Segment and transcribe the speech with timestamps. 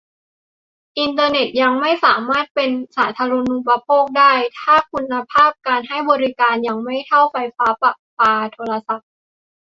[0.99, 9.07] อินเทอร์เน็ตจะยังไม่สามารถเป็น 'สาธารณูปโภค' ได้ ถ้าคุณภาพการให้บริการยังไม่เท่าไฟฟ้าประปาโทรศัพท์